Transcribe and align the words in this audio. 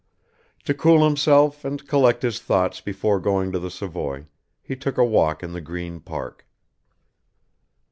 To 0.63 0.73
cool 0.73 1.03
himself 1.05 1.63
and 1.63 1.87
collect 1.87 2.23
his 2.23 2.39
thoughts 2.41 2.81
before 2.81 3.19
going 3.19 3.51
to 3.51 3.59
the 3.59 3.69
Savoy, 3.69 4.25
he 4.63 4.75
took 4.75 4.97
a 4.97 5.05
walk 5.05 5.43
in 5.43 5.51
the 5.51 5.61
Green 5.61 5.99
Park. 5.99 6.47